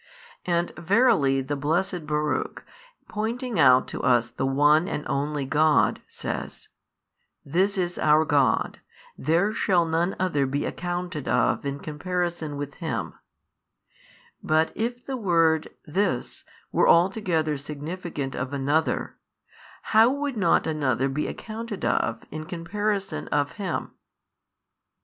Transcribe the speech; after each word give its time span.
And 0.47 0.71
verily 0.77 1.41
the 1.41 1.55
blessed 1.55 2.07
Baruch, 2.07 2.65
pointing 3.07 3.59
out 3.59 3.87
to 3.89 4.01
us 4.01 4.29
the 4.31 4.47
One 4.47 4.87
and 4.87 5.05
only 5.07 5.45
God, 5.45 6.01
says, 6.07 6.69
This 7.45 7.77
is 7.77 7.99
our 7.99 8.25
God, 8.25 8.79
there 9.15 9.53
shall 9.53 9.85
none 9.85 10.15
other 10.19 10.47
be 10.47 10.65
accounted 10.65 11.27
of 11.27 11.67
in 11.67 11.77
comparison 11.77 12.57
with 12.57 12.73
Him, 12.81 13.13
but 14.41 14.71
if 14.73 15.05
the 15.05 15.17
word 15.17 15.67
This 15.85 16.45
were 16.71 16.87
altogether 16.89 17.55
significant 17.55 18.33
of 18.33 18.53
another, 18.53 19.17
how 19.83 20.09
would 20.09 20.35
not 20.35 20.65
another 20.65 21.09
be 21.09 21.27
accounted 21.27 21.85
of 21.85 22.23
in 22.31 22.45
|589 22.45 22.49
comparison 22.49 23.27
of 23.27 23.51
Him? 23.51 23.91